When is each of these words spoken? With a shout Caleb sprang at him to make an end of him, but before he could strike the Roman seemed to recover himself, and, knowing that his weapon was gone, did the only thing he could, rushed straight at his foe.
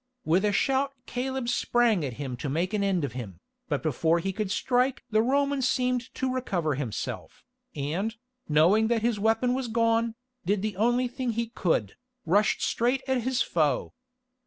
With 0.25 0.43
a 0.45 0.51
shout 0.51 0.93
Caleb 1.05 1.47
sprang 1.47 2.03
at 2.03 2.13
him 2.13 2.35
to 2.37 2.49
make 2.49 2.73
an 2.73 2.83
end 2.83 3.03
of 3.05 3.11
him, 3.13 3.39
but 3.69 3.83
before 3.83 4.17
he 4.17 4.33
could 4.33 4.49
strike 4.49 5.03
the 5.11 5.21
Roman 5.21 5.61
seemed 5.61 6.11
to 6.15 6.33
recover 6.33 6.73
himself, 6.73 7.43
and, 7.75 8.15
knowing 8.49 8.87
that 8.87 9.03
his 9.03 9.19
weapon 9.19 9.53
was 9.53 9.67
gone, 9.67 10.15
did 10.43 10.63
the 10.63 10.75
only 10.75 11.07
thing 11.07 11.33
he 11.33 11.49
could, 11.49 11.97
rushed 12.25 12.63
straight 12.63 13.03
at 13.07 13.21
his 13.21 13.43
foe. 13.43 13.93